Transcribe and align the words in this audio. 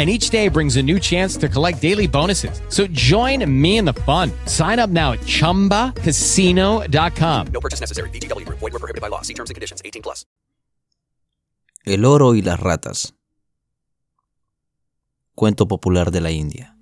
and 0.00 0.08
each 0.08 0.30
day 0.30 0.48
brings 0.48 0.76
a 0.76 0.82
new 0.82 0.98
chance 0.98 1.36
to 1.36 1.46
collect 1.46 1.82
daily 1.82 2.06
bonuses. 2.06 2.62
So 2.70 2.86
join 2.86 3.44
me 3.44 3.76
in 3.76 3.84
the 3.84 3.92
fun. 3.92 4.32
Sign 4.46 4.78
up 4.78 4.88
now 4.88 5.12
at 5.12 5.20
ChumbaCasino.com. 5.20 7.46
No 7.52 7.60
purchase 7.60 7.80
necessary. 7.80 8.08
VGW. 8.08 8.48
Void 8.48 8.72
were 8.72 8.78
prohibited 8.78 9.02
by 9.02 9.08
law. 9.08 9.20
See 9.20 9.34
terms 9.34 9.50
and 9.50 9.54
conditions. 9.54 9.82
18 9.84 10.00
plus. 10.00 10.24
El 11.84 12.06
oro 12.06 12.34
y 12.34 12.40
las 12.40 12.60
ratas. 12.60 13.12
Cuento 15.34 15.68
popular 15.68 16.10
de 16.10 16.20
la 16.20 16.30
India. 16.30 16.79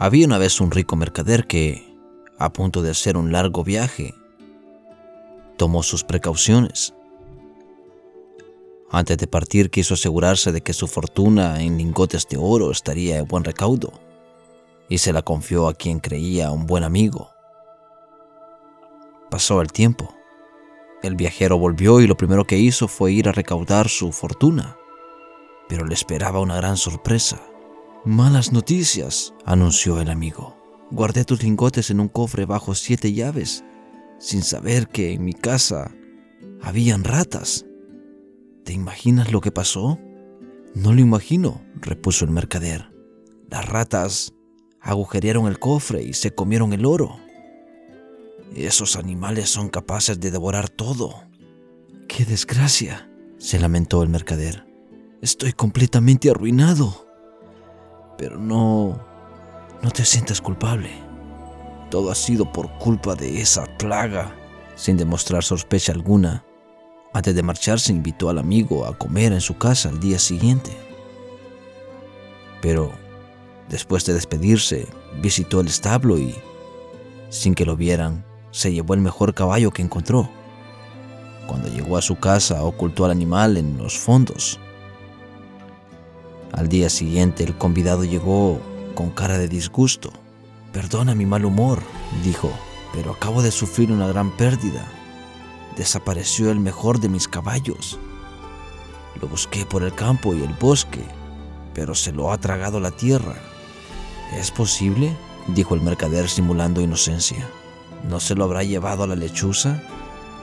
Había 0.00 0.26
una 0.26 0.38
vez 0.38 0.60
un 0.60 0.70
rico 0.70 0.94
mercader 0.94 1.48
que, 1.48 1.98
a 2.38 2.52
punto 2.52 2.82
de 2.82 2.90
hacer 2.92 3.16
un 3.16 3.32
largo 3.32 3.64
viaje, 3.64 4.14
tomó 5.56 5.82
sus 5.82 6.04
precauciones. 6.04 6.94
Antes 8.92 9.18
de 9.18 9.26
partir 9.26 9.70
quiso 9.70 9.94
asegurarse 9.94 10.52
de 10.52 10.60
que 10.60 10.72
su 10.72 10.86
fortuna 10.86 11.60
en 11.62 11.78
lingotes 11.78 12.28
de 12.28 12.36
oro 12.38 12.70
estaría 12.70 13.16
de 13.16 13.22
buen 13.22 13.42
recaudo, 13.42 13.92
y 14.88 14.98
se 14.98 15.12
la 15.12 15.22
confió 15.22 15.66
a 15.66 15.74
quien 15.74 15.98
creía 15.98 16.52
un 16.52 16.66
buen 16.66 16.84
amigo. 16.84 17.30
Pasó 19.32 19.60
el 19.60 19.72
tiempo. 19.72 20.14
El 21.02 21.16
viajero 21.16 21.58
volvió 21.58 22.00
y 22.00 22.06
lo 22.06 22.16
primero 22.16 22.44
que 22.44 22.56
hizo 22.56 22.86
fue 22.86 23.10
ir 23.10 23.28
a 23.28 23.32
recaudar 23.32 23.88
su 23.88 24.12
fortuna, 24.12 24.76
pero 25.68 25.84
le 25.84 25.94
esperaba 25.94 26.38
una 26.38 26.56
gran 26.56 26.76
sorpresa. 26.76 27.40
Malas 28.08 28.52
noticias, 28.52 29.34
anunció 29.44 30.00
el 30.00 30.08
amigo. 30.08 30.56
Guardé 30.90 31.26
tus 31.26 31.42
lingotes 31.42 31.90
en 31.90 32.00
un 32.00 32.08
cofre 32.08 32.46
bajo 32.46 32.74
siete 32.74 33.12
llaves, 33.12 33.66
sin 34.18 34.42
saber 34.42 34.88
que 34.88 35.12
en 35.12 35.26
mi 35.26 35.34
casa 35.34 35.94
habían 36.62 37.04
ratas. 37.04 37.66
¿Te 38.64 38.72
imaginas 38.72 39.30
lo 39.30 39.42
que 39.42 39.52
pasó? 39.52 39.98
No 40.74 40.94
lo 40.94 41.02
imagino, 41.02 41.62
repuso 41.74 42.24
el 42.24 42.30
mercader. 42.30 42.90
Las 43.50 43.68
ratas 43.68 44.32
agujerearon 44.80 45.46
el 45.46 45.58
cofre 45.58 46.02
y 46.02 46.14
se 46.14 46.30
comieron 46.30 46.72
el 46.72 46.86
oro. 46.86 47.20
Esos 48.54 48.96
animales 48.96 49.50
son 49.50 49.68
capaces 49.68 50.18
de 50.18 50.30
devorar 50.30 50.70
todo. 50.70 51.24
¡Qué 52.08 52.24
desgracia! 52.24 53.10
se 53.36 53.58
lamentó 53.58 54.02
el 54.02 54.08
mercader. 54.08 54.66
Estoy 55.20 55.52
completamente 55.52 56.30
arruinado. 56.30 57.07
Pero 58.18 58.36
no... 58.36 58.98
no 59.80 59.90
te 59.90 60.04
sientas 60.04 60.42
culpable. 60.42 60.90
Todo 61.88 62.10
ha 62.10 62.14
sido 62.14 62.52
por 62.52 62.68
culpa 62.78 63.14
de 63.14 63.40
esa 63.40 63.64
plaga. 63.78 64.34
Sin 64.74 64.96
demostrar 64.96 65.42
sospecha 65.42 65.92
alguna, 65.92 66.44
antes 67.14 67.34
de 67.34 67.42
marcharse 67.42 67.92
invitó 67.92 68.28
al 68.28 68.38
amigo 68.38 68.84
a 68.84 68.98
comer 68.98 69.32
en 69.32 69.40
su 69.40 69.56
casa 69.56 69.88
al 69.88 69.98
día 69.98 70.18
siguiente. 70.18 70.76
Pero, 72.60 72.92
después 73.68 74.04
de 74.04 74.14
despedirse, 74.14 74.86
visitó 75.22 75.60
el 75.60 75.68
establo 75.68 76.18
y, 76.18 76.34
sin 77.30 77.54
que 77.54 77.64
lo 77.64 77.76
vieran, 77.76 78.24
se 78.50 78.72
llevó 78.72 78.94
el 78.94 79.00
mejor 79.00 79.32
caballo 79.32 79.70
que 79.70 79.82
encontró. 79.82 80.28
Cuando 81.46 81.68
llegó 81.68 81.96
a 81.96 82.02
su 82.02 82.16
casa, 82.16 82.62
ocultó 82.62 83.04
al 83.04 83.12
animal 83.12 83.56
en 83.56 83.78
los 83.78 83.96
fondos 83.96 84.60
al 86.52 86.68
día 86.68 86.90
siguiente 86.90 87.44
el 87.44 87.56
convidado 87.56 88.04
llegó 88.04 88.60
con 88.94 89.10
cara 89.10 89.38
de 89.38 89.48
disgusto. 89.48 90.12
Perdona 90.72 91.14
mi 91.14 91.26
mal 91.26 91.44
humor, 91.44 91.80
dijo, 92.24 92.50
pero 92.92 93.12
acabo 93.12 93.42
de 93.42 93.50
sufrir 93.50 93.92
una 93.92 94.06
gran 94.08 94.36
pérdida. 94.36 94.86
Desapareció 95.76 96.50
el 96.50 96.60
mejor 96.60 97.00
de 97.00 97.08
mis 97.08 97.28
caballos. 97.28 97.98
Lo 99.20 99.28
busqué 99.28 99.66
por 99.66 99.82
el 99.82 99.94
campo 99.94 100.34
y 100.34 100.42
el 100.42 100.52
bosque, 100.54 101.04
pero 101.74 101.94
se 101.94 102.12
lo 102.12 102.32
ha 102.32 102.38
tragado 102.38 102.80
la 102.80 102.90
tierra. 102.90 103.36
¿Es 104.36 104.50
posible? 104.50 105.16
dijo 105.48 105.74
el 105.74 105.80
mercader 105.80 106.28
simulando 106.28 106.80
inocencia. 106.80 107.48
¿No 108.08 108.20
se 108.20 108.34
lo 108.34 108.44
habrá 108.44 108.62
llevado 108.62 109.04
a 109.04 109.06
la 109.06 109.16
lechuza? 109.16 109.82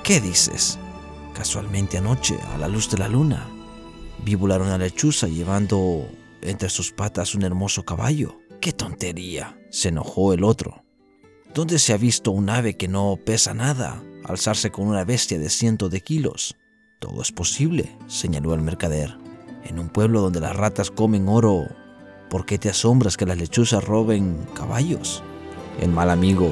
¿Qué 0.04 0.20
dices? 0.20 0.78
Casualmente 1.34 1.98
anoche, 1.98 2.40
a 2.54 2.58
la 2.58 2.68
luz 2.68 2.90
de 2.90 2.98
la 2.98 3.08
luna, 3.08 3.48
vi 4.26 4.34
volar 4.34 4.60
una 4.62 4.80
lechuza 4.80 5.28
llevando 5.28 6.10
entre 6.42 6.70
sus 6.70 6.92
patas 6.92 7.36
un 7.36 7.44
hermoso 7.44 7.86
caballo. 7.86 8.40
¡Qué 8.60 8.74
tontería! 8.74 9.56
se 9.70 9.90
enojó 9.90 10.34
el 10.34 10.44
otro. 10.44 10.84
¿Dónde 11.54 11.78
se 11.78 11.94
ha 11.94 11.98
visto 11.98 12.32
un 12.32 12.50
ave 12.50 12.76
que 12.76 12.88
no 12.88 13.20
pesa 13.24 13.54
nada 13.54 14.04
alzarse 14.24 14.72
con 14.72 14.88
una 14.88 15.04
bestia 15.06 15.38
de 15.38 15.50
cientos 15.50 15.92
de 15.92 16.02
kilos? 16.02 16.56
Todo 17.00 17.22
es 17.22 17.32
posible, 17.32 17.96
señaló 18.08 18.56
el 18.56 18.62
mercader. 18.62 19.16
En 19.64 19.78
un 19.78 19.90
pueblo 19.90 20.22
donde 20.22 20.40
las 20.40 20.56
ratas 20.56 20.90
comen 20.90 21.30
oro, 21.30 21.68
¿por 22.30 22.48
qué 22.48 22.58
te 22.58 22.70
asombras 22.70 23.18
que 23.18 23.28
las 23.28 23.38
lechuzas 23.38 23.84
roben 23.84 24.48
caballos? 24.56 25.22
El 25.80 25.92
mal 25.92 26.10
amigo, 26.10 26.52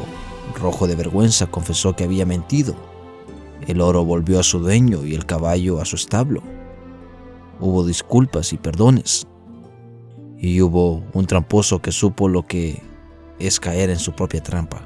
rojo 0.59 0.85
de 0.85 0.95
vergüenza, 0.95 1.47
confesó 1.47 1.95
que 1.95 2.03
había 2.03 2.25
mentido. 2.25 2.75
El 3.65 3.81
oro 3.81 4.05
volvió 4.05 4.39
a 4.39 4.43
su 4.43 4.59
dueño 4.59 5.05
y 5.05 5.15
el 5.15 5.25
caballo 5.25 5.81
a 5.81 5.85
su 5.85 5.95
establo. 5.95 6.43
Hubo 7.65 7.85
disculpas 7.85 8.51
y 8.51 8.57
perdones. 8.57 9.25
Y 10.37 10.59
hubo 10.59 11.01
un 11.13 11.25
tramposo 11.25 11.81
que 11.81 11.93
supo 11.93 12.27
lo 12.27 12.45
que 12.45 12.81
es 13.39 13.57
caer 13.61 13.89
en 13.89 13.99
su 13.99 14.11
propia 14.11 14.43
trampa. 14.43 14.85